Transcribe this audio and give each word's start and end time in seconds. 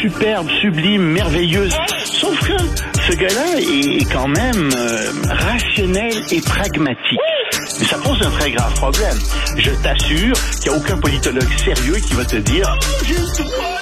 superbe, 0.00 0.48
sublime, 0.60 1.02
merveilleuse. 1.02 1.74
Sauf 2.04 2.38
que 2.40 2.56
ce 3.00 3.16
gars-là 3.16 3.60
est 3.60 4.12
quand 4.12 4.28
même 4.28 4.70
euh, 4.76 5.10
rationnel 5.28 6.12
et 6.30 6.40
pragmatique. 6.40 7.20
Mais 7.78 7.86
ça 7.86 7.98
pose 7.98 8.20
un 8.22 8.30
très 8.30 8.50
grave 8.50 8.72
problème. 8.74 9.18
Je 9.58 9.70
t'assure 9.82 10.34
qu'il 10.60 10.70
n'y 10.72 10.76
a 10.76 10.80
aucun 10.80 10.98
politologue 10.98 11.48
sérieux 11.58 11.96
qui 11.96 12.14
va 12.14 12.24
te 12.24 12.36
dire 12.36 12.78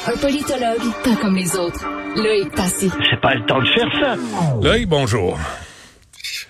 Un 0.06 0.16
politologue, 0.18 0.92
pas 1.04 1.16
comme 1.20 1.36
les 1.36 1.56
autres. 1.56 1.84
Loïc 2.16 2.54
Passy. 2.54 2.90
c'est 3.10 3.20
pas 3.20 3.34
le 3.34 3.44
temps 3.46 3.60
de 3.60 3.66
faire 3.66 3.88
ça. 4.00 4.16
Loïc, 4.62 4.88
bonjour. 4.88 5.38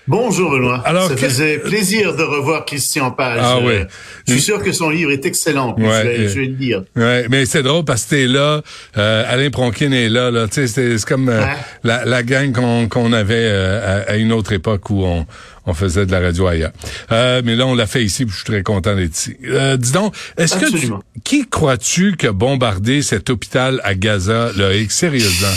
Bonjour 0.07 0.51
Benoît. 0.51 0.83
Alors, 0.85 1.07
ça 1.07 1.15
que- 1.15 1.19
faisait 1.21 1.57
plaisir 1.57 2.15
de 2.15 2.21
revoir 2.21 2.63
Christian 2.65 3.09
Page. 3.09 3.39
Ah 3.41 3.57
oui. 3.59 3.79
Je 4.27 4.33
suis 4.33 4.41
sûr 4.41 4.61
que 4.63 4.71
son 4.71 4.89
livre 4.91 5.09
est 5.11 5.25
excellent. 5.25 5.75
Ouais, 5.77 5.85
je, 6.03 6.07
vais, 6.07 6.29
je 6.29 6.39
vais 6.39 6.45
le 6.45 6.55
lire. 6.55 6.83
Ouais, 6.95 7.25
mais 7.29 7.45
c'est 7.47 7.63
drôle 7.63 7.83
parce 7.85 8.03
que 8.05 8.09
t'es 8.11 8.27
là, 8.27 8.61
euh, 8.97 9.23
Alain 9.27 9.49
Pronkin 9.49 9.91
est 9.91 10.09
là, 10.09 10.29
là. 10.29 10.47
Tu 10.47 10.53
sais, 10.53 10.67
c'est 10.67 10.97
c'est 10.99 11.07
comme 11.07 11.27
euh, 11.29 11.43
la, 11.83 12.05
la 12.05 12.21
gang 12.21 12.51
qu'on 12.51 12.87
qu'on 12.87 13.13
avait 13.13 13.33
euh, 13.35 14.03
à, 14.07 14.11
à 14.11 14.15
une 14.17 14.31
autre 14.31 14.53
époque 14.53 14.91
où 14.91 15.03
on, 15.03 15.25
on 15.65 15.73
faisait 15.73 16.05
de 16.05 16.11
la 16.11 16.19
radio 16.19 16.45
ailleurs. 16.45 16.71
Euh, 17.11 17.41
mais 17.43 17.55
là, 17.55 17.65
on 17.65 17.73
l'a 17.73 17.87
fait 17.87 18.03
ici, 18.03 18.25
puis 18.25 18.31
je 18.33 18.37
suis 18.37 18.45
très 18.45 18.61
content 18.61 18.95
d'être 18.95 19.15
ici. 19.17 19.35
Euh, 19.45 19.75
dis 19.75 19.91
donc, 19.91 20.13
est-ce 20.37 20.53
que 20.53 20.59
tu, 20.59 20.65
Absolument. 20.75 21.03
qui 21.23 21.47
crois-tu 21.49 22.15
qui 22.15 22.27
a 22.27 22.31
bombardé 22.31 23.01
cet 23.01 23.31
hôpital 23.31 23.81
à 23.83 23.95
Gaza, 23.95 24.51
Loïc, 24.55 24.91
sérieusement? 24.91 25.55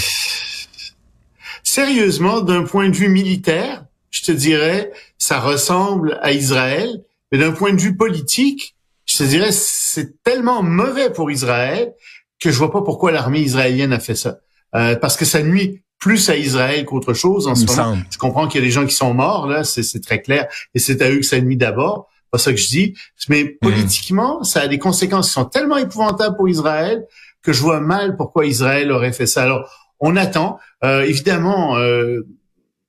Sérieusement, 1.62 2.40
d'un 2.40 2.62
point 2.62 2.88
de 2.88 2.96
vue 2.96 3.09
militaire, 3.10 3.84
je 4.18 4.24
te 4.24 4.32
dirais, 4.32 4.90
ça 5.16 5.38
ressemble 5.38 6.18
à 6.22 6.32
Israël, 6.32 7.04
mais 7.30 7.38
d'un 7.38 7.52
point 7.52 7.72
de 7.72 7.80
vue 7.80 7.96
politique, 7.96 8.74
je 9.06 9.18
te 9.18 9.22
dirais, 9.22 9.52
c'est 9.52 10.22
tellement 10.22 10.62
mauvais 10.62 11.10
pour 11.10 11.30
Israël 11.30 11.92
que 12.40 12.50
je 12.50 12.59
vois 12.59 12.73
pas 12.73 12.82
pourquoi 12.82 13.12
l'armée 13.12 13.40
israélienne 13.40 13.92
a 13.92 14.00
fait 14.00 14.14
ça. 14.14 14.38
Euh, 14.74 14.96
parce 14.96 15.16
que 15.16 15.24
ça 15.24 15.42
nuit 15.42 15.82
plus 15.98 16.28
à 16.30 16.36
Israël 16.36 16.84
qu'autre 16.84 17.14
chose 17.14 17.46
en 17.46 17.54
ce 17.54 17.62
me 17.62 17.66
moment. 17.68 17.82
semble. 17.95 18.06
Je 18.10 18.18
comprends 18.18 18.48
qu'il 18.48 18.60
y 18.60 18.65
a 18.65 18.66
des 18.66 18.73
gens 18.73 18.87
qui 18.87 18.95
sont 18.95 19.15
morts, 19.15 19.46
là, 19.46 19.65
c'est 19.65 20.01
très 20.01 20.21
clair, 20.21 20.46
et 20.74 20.78
c'est 20.78 21.00
à 21.02 21.10
eux 21.10 21.18
que 21.18 21.23
ça 21.26 21.40
nuit 21.40 21.56
d'abord. 21.56 22.09
C'est 22.24 22.30
pas 22.30 22.38
ça 22.38 22.52
que 22.52 22.59
je 22.59 22.68
dis. 22.68 22.95
Mais 23.28 23.45
politiquement, 23.45 24.43
ça 24.43 24.60
a 24.60 24.68
des 24.68 24.78
conséquences 24.78 25.28
qui 25.28 25.32
sont 25.32 25.46
tellement 25.46 25.78
épouvantables 25.78 26.37
pour 26.37 26.48
Israël 26.48 27.06
que 27.43 27.52
je 27.52 27.62
vois 27.62 27.80
mal 27.80 28.16
pourquoi 28.16 28.46
Israël 28.46 28.93
aurait 28.93 29.12
fait 29.12 29.26
ça. 29.26 29.43
Alors, 29.43 29.71
on 30.00 30.16
attend. 30.16 30.59
Euh, 30.84 31.02
évidemment, 31.02 31.76
euh, 31.78 32.26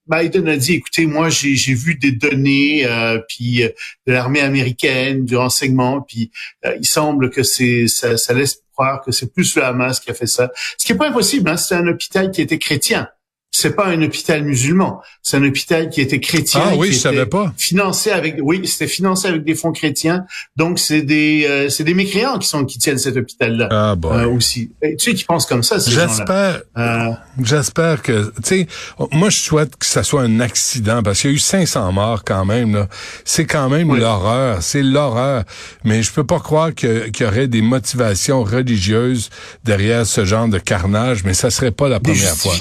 Biden 0.10 0.48
a 0.48 0.58
dit, 0.58 0.74
écoutez, 0.74 1.06
moi, 1.06 1.30
j'ai 1.30 1.74
vu 1.74 1.96
des 1.96 2.12
données, 2.12 2.86
euh, 2.86 3.20
puis 3.28 3.64
euh, 3.64 3.70
de 4.08 4.14
l'armée 4.14 4.42
américaine, 4.42 5.26
du 5.26 5.36
renseignement, 5.36 6.02
puis 6.02 6.32
euh, 6.66 6.76
il 6.80 6.88
semble 6.88 7.30
que 7.30 7.44
c'est 7.44 7.88
ça, 7.88 8.18
ça 8.18 8.34
laisse 8.34 8.62
croire 8.74 9.02
que 9.02 9.12
c'est 9.12 9.32
plus 9.32 9.56
le 9.56 9.64
Hamas 9.64 10.00
qui 10.00 10.10
a 10.10 10.14
fait 10.14 10.28
ça. 10.28 10.52
Ce 10.78 10.86
qui 10.86 10.94
est 10.94 10.98
pas 10.98 11.10
impossible. 11.10 11.50
Hein, 11.50 11.58
c'est 11.58 11.76
un 11.76 11.88
hôpital 11.88 12.32
qui 12.32 12.42
était 12.42 12.58
chrétien. 12.58 13.08
C'est 13.52 13.76
pas 13.76 13.88
un 13.88 14.02
hôpital 14.04 14.44
musulman. 14.44 15.02
C'est 15.24 15.38
un 15.38 15.44
hôpital 15.44 15.90
qui 15.90 16.02
était 16.02 16.20
chrétien. 16.20 16.62
Ah 16.64 16.76
oui, 16.78 16.90
qui 16.90 16.94
je 16.94 17.00
savais 17.00 17.26
pas. 17.26 17.52
Financé 17.58 18.12
avec, 18.12 18.36
oui, 18.42 18.62
c'était 18.68 18.88
financé 18.88 19.28
avec 19.28 19.44
des 19.44 19.56
fonds 19.56 19.72
chrétiens. 19.72 20.24
Donc 20.56 20.78
c'est 20.80 21.02
des, 21.02 21.46
euh, 21.50 21.68
c'est 21.70 21.84
des 21.84 21.96
mécréants 21.96 22.38
qui 22.38 22.48
sont 22.48 22.64
qui 22.64 22.78
tiennent 22.78 23.00
cet 23.00 23.18
hôpital-là 23.18 23.68
Ah 23.72 23.96
bon. 23.96 24.14
euh, 24.14 24.28
aussi. 24.28 24.72
Et 24.84 24.96
tu 24.96 25.10
sais 25.10 25.16
qui 25.16 25.24
pensent 25.26 25.48
comme 25.48 25.64
ça. 25.64 25.78
J'espère, 25.80 26.62
Euh, 26.78 27.10
J'espère 27.44 28.02
que, 28.02 28.32
tu 28.38 28.44
sais, 28.44 28.68
moi 29.12 29.30
je 29.30 29.38
souhaite 29.40 29.76
que 29.78 29.86
ça 29.86 30.04
soit 30.04 30.22
un 30.22 30.40
accident 30.40 31.02
parce 31.04 31.22
qu'il 31.22 31.32
y 31.32 31.34
a 31.34 31.36
eu 31.36 31.40
500 31.40 31.92
morts 31.92 32.24
quand 32.24 32.46
même. 32.46 32.74
là. 32.76 32.88
C'est 33.26 33.46
quand 33.46 33.68
même 33.70 33.90
Oui. 33.90 34.00
l'horreur, 34.00 34.62
c'est 34.62 34.84
l'horreur. 34.84 35.44
Mais 35.84 36.04
je 36.04 36.12
peux 36.12 36.26
pas 36.26 36.40
croire 36.40 36.74
que- 36.76 37.08
qu'il 37.10 37.26
y 37.26 37.30
aurait 37.30 37.48
des 37.48 37.62
motivations 37.62 38.44
religieuses 38.44 39.30
derrière 39.64 40.06
ce 40.06 40.24
genre 40.24 40.48
de 40.48 40.60
carnage. 40.60 41.24
Mais 41.24 41.34
ça 41.34 41.50
serait 41.50 41.72
pas 41.72 41.90
la 41.90 42.00
des 42.00 42.12
première 42.12 42.36
fois. 42.36 42.54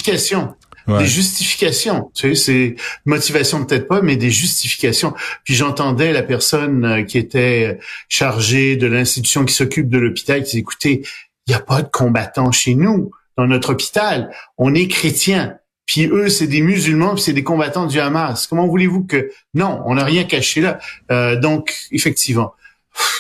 Des 0.97 1.07
justifications. 1.07 2.11
Tu 2.15 2.35
sais, 2.35 2.35
c'est 2.35 2.77
motivation 3.05 3.65
peut-être 3.65 3.89
pas, 3.89 4.01
mais 4.01 4.17
des 4.17 4.31
justifications. 4.31 5.13
Puis 5.45 5.55
j'entendais 5.55 6.13
la 6.15 6.23
personne 6.23 6.85
euh, 6.85 7.03
qui 7.03 7.19
était 7.19 7.79
chargée 8.09 8.77
de 8.77 8.87
l'institution 8.87 9.45
qui 9.45 9.53
s'occupe 9.53 9.91
de 9.91 9.99
l'hôpital 9.99 10.39
qui 10.39 10.45
disait, 10.45 10.59
écoutez, 10.61 11.03
il 11.47 11.51
n'y 11.51 11.55
a 11.55 11.61
pas 11.61 11.83
de 11.83 11.89
combattants 11.89 12.53
chez 12.53 12.75
nous, 12.75 13.11
dans 13.37 13.47
notre 13.47 13.73
hôpital. 13.73 14.31
On 14.57 14.75
est 14.75 14.89
chrétiens. 14.89 15.59
Puis 15.87 16.07
eux, 16.07 16.29
c'est 16.29 16.47
des 16.47 16.61
musulmans, 16.61 17.15
puis 17.15 17.23
c'est 17.23 17.33
des 17.33 17.45
combattants 17.45 17.87
du 17.87 17.99
Hamas. 18.01 18.47
Comment 18.47 18.67
voulez-vous 18.67 19.05
que... 19.05 19.31
Non, 19.55 19.83
on 19.87 19.95
n'a 19.95 20.05
rien 20.05 20.25
caché 20.25 20.61
là. 20.61 20.79
Euh, 21.11 21.39
donc, 21.39 21.75
effectivement. 21.93 22.55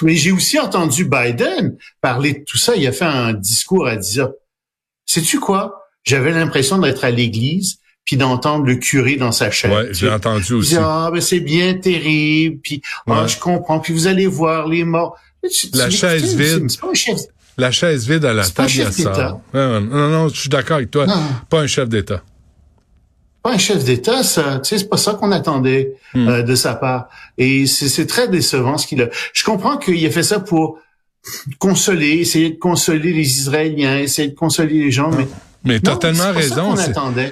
Mais 0.02 0.14
j'ai 0.14 0.32
aussi 0.32 0.58
entendu 0.58 1.04
Biden 1.04 1.76
parler 2.00 2.32
de 2.32 2.44
tout 2.44 2.58
ça. 2.58 2.74
Il 2.76 2.86
a 2.86 2.92
fait 2.92 3.04
un 3.04 3.32
discours 3.32 3.86
à 3.86 3.96
10 3.96 4.20
heures. 4.20 4.32
Sais-tu 5.06 5.38
quoi? 5.38 5.88
J'avais 6.08 6.30
l'impression 6.32 6.78
d'être 6.78 7.04
à 7.04 7.10
l'église 7.10 7.78
puis 8.04 8.16
d'entendre 8.16 8.64
le 8.64 8.76
curé 8.76 9.16
dans 9.16 9.32
sa 9.32 9.50
chaise. 9.50 9.70
Ouais, 9.70 9.88
j'ai 9.92 10.08
entendu 10.10 10.54
aussi. 10.54 10.70
dit, 10.70 10.80
ah, 10.80 11.10
ben 11.12 11.20
c'est 11.20 11.41
bien 11.41 11.74
terrible, 11.74 12.58
puis 12.62 12.80
ah, 13.06 13.26
je 13.26 13.36
comprends, 13.38 13.80
puis 13.80 13.92
vous 13.92 14.06
allez 14.06 14.26
voir 14.26 14.66
les 14.66 14.84
morts. 14.84 15.16
Tu- 15.52 15.69
La 15.74 15.91
chaise 15.91 16.34
vide. 16.34 16.70
C'est 16.70 16.80
pas 16.80 16.88
un 16.91 16.94
chef. 16.94 17.19
La 17.58 17.70
chaise 17.70 18.08
vide 18.08 18.24
à 18.24 18.32
la 18.32 18.44
C'est 18.44 18.54
pas 18.54 18.62
un 18.62 18.66
table, 18.66 18.94
d'État. 18.96 19.41
Non, 19.52 19.80
non, 20.08 20.28
je 20.28 20.41
suis 20.41 20.48
d'accord 20.48 20.76
avec 20.78 20.91
toi. 20.91 21.06
Non. 21.06 21.20
Pas 21.50 21.60
un 21.60 21.66
chef 21.66 21.88
d'État. 21.88 22.22
Pas 23.42 23.52
un 23.52 23.58
chef 23.58 23.84
d'État, 23.84 24.22
ça. 24.22 24.60
Tu 24.64 24.70
sais, 24.70 24.78
c'est 24.78 24.88
pas 24.88 24.96
ça 24.96 25.12
qu'on 25.14 25.30
attendait 25.30 25.92
Hmm. 26.14 26.28
euh, 26.28 26.42
de 26.42 26.54
sa 26.54 26.75
part. 26.75 27.08
Et 27.36 27.66
c'est 27.66 27.88
c'est 27.90 28.06
très 28.06 28.28
décevant 28.28 28.78
ce 28.78 28.86
qu'il 28.86 29.02
a. 29.02 29.08
Je 29.34 29.44
comprends 29.44 29.76
qu'il 29.76 30.04
a 30.06 30.10
fait 30.10 30.22
ça 30.22 30.40
pour 30.40 30.78
consoler, 31.58 32.12
essayer 32.20 32.50
de 32.50 32.58
consoler 32.58 33.12
les 33.12 33.38
Israéliens, 33.38 33.98
essayer 33.98 34.28
de 34.28 34.34
consoler 34.34 34.75
les 34.84 34.90
gens, 34.90 35.10
mais 35.10 35.28
Mais 35.68 35.80
non, 35.84 36.14
ça 36.14 36.32
raison. 36.32 36.74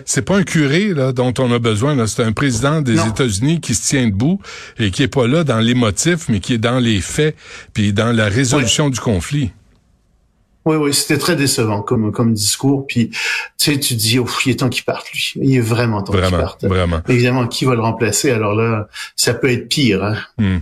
c'est- 0.05 0.23
pas 0.23 0.37
un 0.37 0.43
curé 0.45 0.95
là, 0.95 1.13
dont 1.13 1.33
on 1.39 1.51
a 1.53 1.59
besoin. 1.59 2.07
C'est 2.07 2.23
un 2.23 2.33
président 2.33 2.81
des. 2.83 2.97
États-Unis 3.07 3.61
qui 3.61 3.75
se 3.75 3.89
tient 3.89 4.07
debout 4.07 4.41
et 4.79 4.91
qui 4.91 5.03
est 5.03 5.09
pas 5.09 5.27
là 5.27 5.43
dans 5.45 5.59
les 5.61 5.75
motifs, 5.75 6.29
mais 6.29 6.41
qui 6.41 6.55
est 6.55 6.59
dans 6.59 6.79
les 6.79 7.01
faits, 7.01 7.35
puis 7.73 7.93
dans 7.93 8.13
la 8.15 8.27
résolution 8.29 8.91
du 8.91 9.01
conflit. 9.01 9.53
Oui, 10.65 10.75
oui, 10.77 10.93
c'était 10.93 11.17
très 11.19 11.37
décevant 11.37 11.81
comme 11.81 12.11
comme 12.11 12.35
discours. 12.35 12.87
Puis, 12.89 13.11
tu 13.11 13.17
sais, 13.57 13.79
tu 13.79 13.95
dis, 13.95 14.19
oh, 14.19 14.27
il 14.45 14.51
est 14.51 14.57
temps 14.57 14.69
qu'il 14.69 14.83
parte, 14.83 15.07
lui. 15.13 15.33
Il 15.37 15.55
est 15.55 15.61
vraiment 15.61 16.03
temps 16.03 16.13
qu'il 16.13 16.23
parte. 16.37 16.65
vraiment. 16.65 17.01
Évidemment, 17.09 17.47
qui 17.47 17.65
va 17.65 17.77
le 17.77 17.81
remplacer? 17.83 18.33
Alors 18.33 18.55
là, 18.57 18.89
ça 19.15 19.33
peut 19.33 19.49
être 19.51 19.69
pire. 19.69 20.03
Hein? 20.03 20.17
Hmm. 20.39 20.59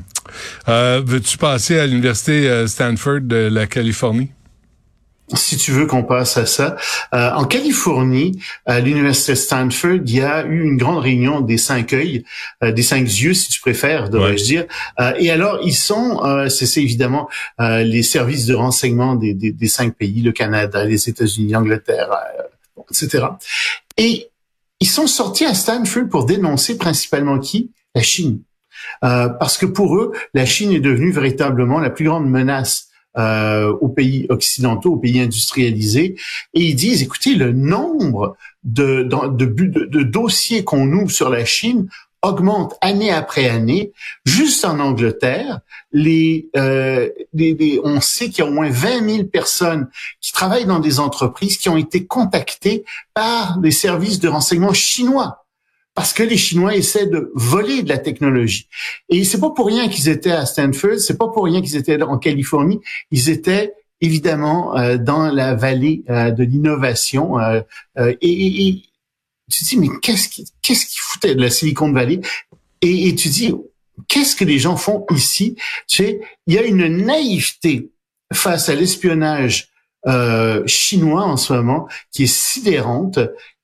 Euh, 0.68 1.00
Veux-tu 1.04 1.38
passer 1.38 1.78
à 1.78 1.86
l'université 1.86 2.48
euh, 2.50 2.66
Stanford 2.66 3.22
de 3.22 3.48
la 3.50 3.66
Californie? 3.66 4.30
Si 5.32 5.56
tu 5.56 5.72
veux 5.72 5.86
qu'on 5.86 6.02
passe 6.04 6.36
à 6.36 6.44
ça. 6.44 6.76
Euh, 7.14 7.30
en 7.32 7.46
Californie, 7.46 8.38
à 8.66 8.80
l'université 8.80 9.34
Stanford, 9.34 10.00
il 10.04 10.16
y 10.16 10.20
a 10.20 10.44
eu 10.44 10.62
une 10.62 10.76
grande 10.76 10.98
réunion 10.98 11.40
des 11.40 11.56
cinq 11.56 11.94
œils, 11.94 12.24
euh, 12.62 12.72
des 12.72 12.82
cinq 12.82 13.00
yeux, 13.08 13.32
si 13.32 13.48
tu 13.48 13.58
préfères, 13.60 14.10
devrais-je 14.10 14.42
Ouais. 14.42 14.48
dire. 14.48 14.64
Euh, 15.00 15.14
et 15.18 15.30
alors, 15.30 15.60
ils 15.64 15.74
sont, 15.74 16.20
euh, 16.24 16.50
c'est 16.50 16.66
c'est 16.66 16.82
évidemment 16.82 17.28
euh, 17.58 17.82
les 17.82 18.02
services 18.02 18.44
de 18.44 18.54
renseignement 18.54 19.14
des, 19.14 19.32
des, 19.32 19.50
des 19.50 19.68
cinq 19.68 19.94
pays, 19.96 20.20
le 20.20 20.32
Canada, 20.32 20.84
les 20.84 21.08
États-Unis, 21.08 21.52
l'Angleterre, 21.52 22.10
euh, 22.12 22.82
etc. 22.90 23.24
Et 23.96 24.28
ils 24.80 24.88
sont 24.88 25.06
sortis 25.06 25.46
à 25.46 25.54
Stanford 25.54 26.08
pour 26.10 26.26
dénoncer 26.26 26.76
principalement 26.76 27.38
qui? 27.38 27.70
La 27.94 28.02
Chine. 28.02 28.40
Euh, 29.04 29.28
parce 29.30 29.56
que 29.56 29.64
pour 29.66 29.96
eux, 29.96 30.12
la 30.34 30.44
Chine 30.44 30.70
est 30.72 30.80
devenue 30.80 31.12
véritablement 31.12 31.80
la 31.80 31.88
plus 31.90 32.04
grande 32.04 32.28
menace 32.28 32.88
euh, 33.16 33.72
aux 33.80 33.88
pays 33.88 34.26
occidentaux, 34.28 34.94
aux 34.94 34.98
pays 34.98 35.20
industrialisés. 35.20 36.16
Et 36.54 36.60
ils 36.60 36.74
disent, 36.74 37.02
écoutez, 37.02 37.34
le 37.34 37.52
nombre 37.52 38.36
de, 38.64 39.02
dossiers 40.02 40.64
qu'on 40.64 40.90
ouvre 40.92 41.10
sur 41.10 41.30
la 41.30 41.44
Chine 41.44 41.88
augmente 42.22 42.74
année 42.80 43.12
après 43.12 43.48
année. 43.48 43.92
Juste 44.24 44.64
en 44.64 44.80
Angleterre, 44.80 45.60
les, 45.92 46.48
euh, 46.56 47.08
on 47.84 48.00
sait 48.00 48.30
qu'il 48.30 48.44
y 48.44 48.46
a 48.46 48.50
au 48.50 48.52
moins 48.52 48.70
20 48.70 49.08
000 49.08 49.24
personnes 49.24 49.88
qui 50.20 50.32
travaillent 50.32 50.66
dans 50.66 50.80
des 50.80 50.98
entreprises 50.98 51.58
qui 51.58 51.68
ont 51.68 51.76
été 51.76 52.06
contactées 52.06 52.84
par 53.12 53.60
les 53.62 53.70
services 53.70 54.18
de 54.18 54.28
renseignement 54.28 54.72
chinois 54.72 55.43
parce 55.94 56.12
que 56.12 56.22
les 56.22 56.36
Chinois 56.36 56.74
essaient 56.74 57.06
de 57.06 57.30
voler 57.34 57.82
de 57.82 57.88
la 57.88 57.98
technologie. 57.98 58.68
Et 59.08 59.24
c'est 59.24 59.40
pas 59.40 59.50
pour 59.50 59.66
rien 59.66 59.88
qu'ils 59.88 60.08
étaient 60.08 60.32
à 60.32 60.44
Stanford, 60.46 60.98
c'est 60.98 61.16
pas 61.18 61.28
pour 61.28 61.44
rien 61.44 61.62
qu'ils 61.62 61.76
étaient 61.76 62.02
en 62.02 62.18
Californie, 62.18 62.80
ils 63.10 63.30
étaient 63.30 63.72
évidemment 64.00 64.76
euh, 64.76 64.98
dans 64.98 65.30
la 65.30 65.54
vallée 65.54 66.02
euh, 66.10 66.30
de 66.30 66.42
l'innovation. 66.44 67.38
euh, 67.38 67.60
euh, 67.98 68.14
et, 68.20 68.28
et- 68.30 68.68
et 68.68 68.82
tu 69.52 69.62
te 69.62 69.68
dis, 69.68 69.76
mais 69.76 69.88
qu'est-ce 70.02 70.28
qui, 70.28 70.44
qu'est-ce 70.62 70.86
qui 70.86 70.96
foutait 70.98 71.34
de 71.34 71.40
la 71.40 71.50
Silicon 71.50 71.92
Valley? 71.92 72.20
Et, 72.80 73.08
et 73.08 73.14
tu 73.14 73.28
dis, 73.28 73.54
qu'est-ce 74.08 74.34
que 74.34 74.44
les 74.44 74.58
gens 74.58 74.76
font 74.76 75.04
ici? 75.10 75.54
Tu 75.86 75.96
sais, 75.96 76.20
il 76.46 76.54
y 76.54 76.58
a 76.58 76.62
une 76.64 76.86
naïveté 77.04 77.90
face 78.32 78.68
à 78.68 78.74
l'espionnage 78.74 79.68
euh, 80.06 80.62
chinois 80.66 81.24
en 81.24 81.36
ce 81.36 81.52
moment 81.52 81.86
qui 82.10 82.24
est 82.24 82.34
sidérante 82.34 83.18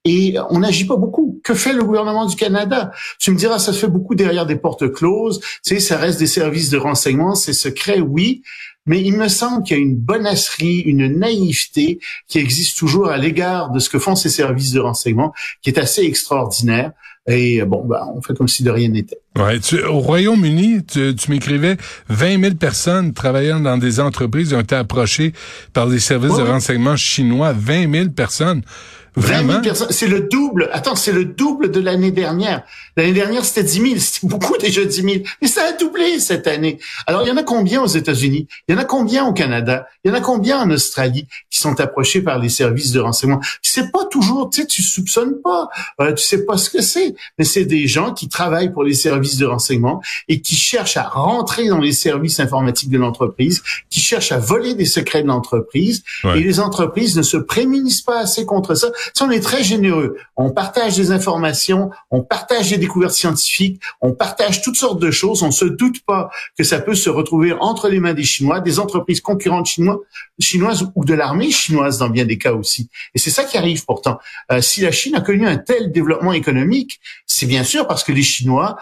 et 0.04 0.36
on 0.48 0.60
n'agit 0.60 0.86
pas 0.86 0.96
beaucoup. 0.96 1.40
Que 1.44 1.54
fait 1.54 1.72
le 1.72 1.84
gouvernement 1.84 2.26
du 2.26 2.36
Canada? 2.36 2.90
Tu 3.18 3.30
me 3.30 3.36
diras, 3.36 3.58
ça 3.58 3.72
se 3.72 3.78
fait 3.78 3.88
beaucoup 3.88 4.14
derrière 4.14 4.46
des 4.46 4.56
portes 4.56 4.92
closes. 4.92 5.40
Tu 5.64 5.74
sais, 5.74 5.80
ça 5.80 5.96
reste 5.96 6.18
des 6.18 6.26
services 6.26 6.70
de 6.70 6.78
renseignement, 6.78 7.34
c'est 7.34 7.52
secret, 7.52 8.00
oui, 8.00 8.42
mais 8.86 9.02
il 9.02 9.16
me 9.16 9.28
semble 9.28 9.62
qu'il 9.62 9.76
y 9.76 9.80
a 9.80 9.82
une 9.82 9.96
bonasserie, 9.96 10.80
une 10.80 11.06
naïveté 11.18 12.00
qui 12.28 12.38
existe 12.38 12.78
toujours 12.78 13.08
à 13.08 13.18
l'égard 13.18 13.70
de 13.70 13.78
ce 13.78 13.90
que 13.90 13.98
font 13.98 14.16
ces 14.16 14.30
services 14.30 14.72
de 14.72 14.80
renseignement, 14.80 15.32
qui 15.62 15.70
est 15.70 15.78
assez 15.78 16.02
extraordinaire. 16.02 16.92
Et 17.30 17.62
bon, 17.64 17.84
bah, 17.84 18.06
on 18.14 18.20
fait 18.20 18.36
comme 18.36 18.48
si 18.48 18.62
de 18.62 18.70
rien 18.70 18.88
n'était. 18.88 19.20
Ouais, 19.38 19.58
au 19.88 20.00
Royaume-Uni, 20.00 20.84
tu, 20.84 21.14
tu 21.14 21.30
m'écrivais 21.30 21.76
20 22.08 22.40
000 22.40 22.54
personnes 22.56 23.12
travaillant 23.12 23.60
dans 23.60 23.78
des 23.78 24.00
entreprises 24.00 24.52
ont 24.52 24.60
été 24.60 24.74
approchées 24.74 25.32
par 25.72 25.86
les 25.86 26.00
services 26.00 26.36
de 26.36 26.42
renseignement 26.42 26.96
chinois. 26.96 27.52
20 27.52 27.92
000 27.92 28.08
personnes. 28.10 28.62
Vraiment? 29.16 29.60
C'est 29.90 30.06
le 30.06 30.20
double. 30.20 30.68
Attends, 30.72 30.94
c'est 30.94 31.12
le 31.12 31.24
double 31.24 31.70
de 31.70 31.80
l'année 31.80 32.12
dernière. 32.12 32.62
L'année 32.96 33.12
dernière, 33.12 33.44
c'était 33.44 33.64
10 33.64 33.72
000. 33.72 33.94
C'était 33.98 34.26
beaucoup 34.26 34.56
déjà 34.56 34.84
10 34.84 35.02
000. 35.02 35.14
Mais 35.42 35.48
ça 35.48 35.62
a 35.64 35.72
doublé 35.72 36.20
cette 36.20 36.46
année. 36.46 36.78
Alors, 37.06 37.22
il 37.22 37.28
y 37.28 37.32
en 37.32 37.36
a 37.36 37.42
combien 37.42 37.82
aux 37.82 37.88
États-Unis? 37.88 38.46
Il 38.68 38.74
y 38.74 38.78
en 38.78 38.80
a 38.80 38.84
combien 38.84 39.26
au 39.26 39.32
Canada? 39.32 39.86
Il 40.04 40.10
y 40.10 40.14
en 40.14 40.16
a 40.16 40.20
combien 40.20 40.60
en 40.60 40.70
Australie 40.70 41.26
qui 41.50 41.58
sont 41.58 41.80
approchés 41.80 42.22
par 42.22 42.38
les 42.38 42.48
services 42.48 42.92
de 42.92 43.00
renseignement? 43.00 43.40
C'est 43.62 43.90
pas 43.90 44.04
toujours, 44.10 44.48
tu 44.50 44.60
sais, 44.60 44.66
tu 44.66 44.82
soupçonnes 44.82 45.40
pas. 45.42 45.68
Euh, 46.00 46.12
tu 46.12 46.24
sais 46.24 46.44
pas 46.44 46.56
ce 46.56 46.70
que 46.70 46.82
c'est. 46.82 47.14
Mais 47.38 47.44
c'est 47.44 47.64
des 47.64 47.86
gens 47.86 48.12
qui 48.12 48.28
travaillent 48.28 48.72
pour 48.72 48.84
les 48.84 48.94
services 48.94 49.36
de 49.36 49.46
renseignement 49.46 50.02
et 50.28 50.40
qui 50.40 50.54
cherchent 50.54 50.96
à 50.96 51.08
rentrer 51.08 51.68
dans 51.68 51.78
les 51.78 51.92
services 51.92 52.40
informatiques 52.40 52.90
de 52.90 52.98
l'entreprise, 52.98 53.62
qui 53.88 54.00
cherchent 54.00 54.32
à 54.32 54.38
voler 54.38 54.74
des 54.74 54.84
secrets 54.84 55.22
de 55.22 55.28
l'entreprise. 55.28 56.02
Et 56.24 56.40
les 56.40 56.60
entreprises 56.60 57.16
ne 57.16 57.22
se 57.22 57.36
prémunissent 57.36 58.02
pas 58.02 58.18
assez 58.18 58.44
contre 58.44 58.74
ça 58.74 58.90
si 59.14 59.22
on 59.22 59.30
est 59.30 59.40
très 59.40 59.62
généreux, 59.62 60.16
on 60.36 60.50
partage 60.50 60.96
des 60.96 61.10
informations, 61.10 61.90
on 62.10 62.22
partage 62.22 62.70
des 62.70 62.78
découvertes 62.78 63.14
scientifiques, 63.14 63.80
on 64.00 64.12
partage 64.12 64.62
toutes 64.62 64.76
sortes 64.76 65.00
de 65.00 65.10
choses, 65.10 65.42
on 65.42 65.50
se 65.50 65.64
doute 65.64 66.04
pas 66.04 66.30
que 66.56 66.64
ça 66.64 66.80
peut 66.80 66.94
se 66.94 67.10
retrouver 67.10 67.52
entre 67.52 67.88
les 67.88 68.00
mains 68.00 68.14
des 68.14 68.24
Chinois, 68.24 68.60
des 68.60 68.78
entreprises 68.78 69.20
concurrentes 69.20 69.66
chinoises, 69.66 69.98
chinoises 70.38 70.90
ou 70.94 71.04
de 71.04 71.14
l'armée 71.14 71.50
chinoise 71.50 71.98
dans 71.98 72.10
bien 72.10 72.24
des 72.24 72.38
cas 72.38 72.52
aussi. 72.52 72.88
Et 73.14 73.18
c'est 73.18 73.30
ça 73.30 73.44
qui 73.44 73.56
arrive 73.56 73.84
pourtant. 73.84 74.18
Euh, 74.52 74.60
si 74.60 74.80
la 74.82 74.92
Chine 74.92 75.14
a 75.14 75.20
connu 75.20 75.46
un 75.46 75.56
tel 75.56 75.92
développement 75.92 76.32
économique, 76.32 76.99
c'est 77.26 77.46
bien 77.46 77.64
sûr 77.64 77.86
parce 77.86 78.04
que 78.04 78.12
les 78.12 78.22
Chinois 78.22 78.76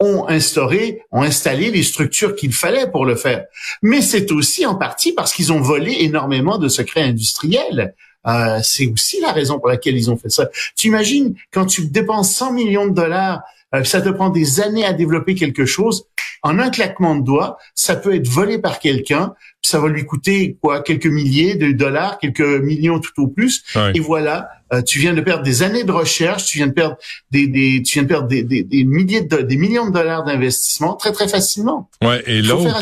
ont 0.00 0.28
instauré, 0.28 1.02
ont 1.12 1.22
installé 1.22 1.70
les 1.70 1.82
structures 1.82 2.34
qu'il 2.34 2.52
fallait 2.52 2.90
pour 2.90 3.04
le 3.04 3.14
faire. 3.14 3.44
Mais 3.82 4.02
c'est 4.02 4.30
aussi 4.32 4.66
en 4.66 4.74
partie 4.74 5.12
parce 5.12 5.32
qu'ils 5.32 5.52
ont 5.52 5.60
volé 5.60 5.96
énormément 6.00 6.58
de 6.58 6.68
secrets 6.68 7.02
industriels. 7.02 7.94
Euh, 8.26 8.58
c'est 8.62 8.86
aussi 8.86 9.20
la 9.20 9.32
raison 9.32 9.58
pour 9.58 9.68
laquelle 9.68 9.96
ils 9.96 10.10
ont 10.10 10.16
fait 10.16 10.30
ça. 10.30 10.48
Tu 10.76 10.88
imagines 10.88 11.34
quand 11.52 11.66
tu 11.66 11.86
dépenses 11.86 12.34
100 12.34 12.52
millions 12.52 12.86
de 12.86 12.94
dollars, 12.94 13.42
euh, 13.74 13.84
ça 13.84 14.00
te 14.00 14.08
prend 14.08 14.30
des 14.30 14.60
années 14.60 14.84
à 14.84 14.92
développer 14.92 15.34
quelque 15.34 15.66
chose. 15.66 16.06
En 16.42 16.58
un 16.58 16.70
claquement 16.70 17.16
de 17.16 17.24
doigts, 17.24 17.58
ça 17.74 17.96
peut 17.96 18.14
être 18.14 18.28
volé 18.28 18.58
par 18.58 18.78
quelqu'un. 18.78 19.34
Ça 19.66 19.80
va 19.80 19.88
lui 19.88 20.04
coûter 20.04 20.58
quoi 20.60 20.82
quelques 20.82 21.06
milliers 21.06 21.54
de 21.54 21.72
dollars, 21.72 22.18
quelques 22.18 22.40
millions 22.40 23.00
tout 23.00 23.22
au 23.22 23.28
plus. 23.28 23.64
Et 23.94 24.00
voilà, 24.00 24.50
euh, 24.72 24.82
tu 24.82 24.98
viens 24.98 25.14
de 25.14 25.20
perdre 25.20 25.42
des 25.42 25.62
années 25.62 25.84
de 25.84 25.92
recherche, 25.92 26.44
tu 26.44 26.58
viens 26.58 26.66
de 26.66 26.72
perdre 26.72 26.96
des, 27.30 27.46
des 27.46 27.82
tu 27.82 27.94
viens 27.94 28.02
de 28.02 28.08
perdre 28.08 28.28
des, 28.28 28.42
des, 28.42 28.62
des 28.62 28.84
milliers 28.84 29.22
de, 29.22 29.38
des 29.38 29.56
millions 29.56 29.86
de 29.86 29.92
dollars 29.92 30.24
d'investissement 30.24 30.94
très 30.94 31.12
très 31.12 31.28
facilement. 31.28 31.88
Ouais, 32.02 32.22
et 32.26 32.42
l'autre 32.42 32.74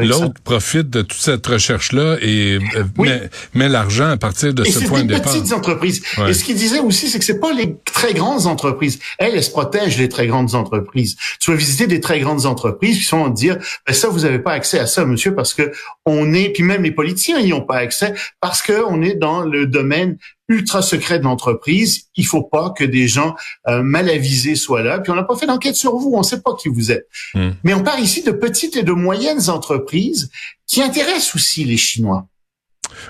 l'autre 0.00 0.40
profite 0.44 0.90
de 0.90 1.02
toute 1.02 1.20
cette 1.20 1.46
recherche 1.46 1.92
là 1.92 2.16
et 2.20 2.58
euh, 2.76 2.84
met, 2.98 3.30
met 3.54 3.68
l'argent 3.68 4.08
à 4.08 4.16
partir 4.16 4.52
de 4.52 4.64
ce 4.64 4.80
point 4.80 5.04
de 5.04 5.08
départ. 5.08 5.32
C'est 5.32 5.38
des 5.38 5.42
petites 5.42 5.54
entreprises. 5.54 6.02
Et 6.28 6.34
ce 6.34 6.44
qu'il 6.44 6.56
disait 6.56 6.80
aussi, 6.80 7.08
c'est 7.08 7.18
que 7.18 7.24
c'est 7.24 7.40
pas 7.40 7.52
les 7.52 7.76
très 7.84 8.12
grandes 8.12 8.46
entreprises. 8.46 8.98
Elles, 9.18 9.34
elles 9.34 9.44
se 9.44 9.50
protègent 9.50 9.98
les 9.98 10.08
très 10.08 10.26
grandes 10.26 10.54
entreprises. 10.54 11.16
Tu 11.40 11.50
vas 11.50 11.56
visiter 11.56 11.86
des 11.86 12.00
très 12.00 12.20
grandes 12.20 12.44
entreprises 12.46 12.98
qui 12.98 13.04
sont 13.04 13.24
à 13.24 13.30
dire, 13.30 13.56
ben 13.86 13.92
ça, 13.94 14.08
vous 14.08 14.24
avez 14.24 14.38
pas 14.38 14.52
accès 14.52 14.78
à 14.78 14.86
ça, 14.86 15.04
monsieur, 15.04 15.34
parce 15.34 15.54
que 15.54 15.70
on 16.04 16.25
est, 16.32 16.50
puis 16.50 16.62
même 16.62 16.82
les 16.82 16.92
politiciens 16.92 17.40
y 17.40 17.52
ont 17.52 17.62
pas 17.62 17.76
accès 17.76 18.14
parce 18.40 18.62
que 18.62 18.84
on 18.88 19.02
est 19.02 19.14
dans 19.14 19.40
le 19.40 19.66
domaine 19.66 20.18
ultra 20.48 20.82
secret 20.82 21.18
de 21.18 21.24
l'entreprise. 21.24 22.08
Il 22.16 22.26
faut 22.26 22.42
pas 22.42 22.72
que 22.76 22.84
des 22.84 23.08
gens 23.08 23.34
euh, 23.68 23.82
mal 23.82 24.08
avisés 24.08 24.54
soient 24.54 24.82
là. 24.82 25.00
Puis 25.00 25.10
on 25.10 25.16
n'a 25.16 25.24
pas 25.24 25.36
fait 25.36 25.46
d'enquête 25.46 25.76
sur 25.76 25.96
vous, 25.96 26.12
on 26.14 26.20
ne 26.20 26.24
sait 26.24 26.40
pas 26.40 26.54
qui 26.54 26.68
vous 26.68 26.92
êtes. 26.92 27.08
Hmm. 27.34 27.50
Mais 27.64 27.74
on 27.74 27.82
parle 27.82 28.00
ici 28.00 28.22
de 28.22 28.30
petites 28.32 28.76
et 28.76 28.82
de 28.82 28.92
moyennes 28.92 29.50
entreprises 29.50 30.30
qui 30.66 30.82
intéressent 30.82 31.34
aussi 31.34 31.64
les 31.64 31.76
Chinois. 31.76 32.26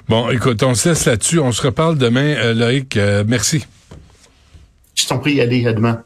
Bon, 0.09 0.31
écoute, 0.31 0.62
on 0.62 0.75
se 0.75 0.89
laisse 0.89 1.05
là-dessus. 1.05 1.39
On 1.39 1.53
se 1.53 1.62
reparle 1.62 1.99
demain, 1.99 2.35
euh, 2.37 2.55
Loïc. 2.55 2.97
Euh, 2.97 3.25
merci. 3.27 3.67
Je 4.95 5.07
t'en 5.07 5.19
prie, 5.19 5.41
allez, 5.41 5.67
à 5.67 5.73
demain. 5.73 6.05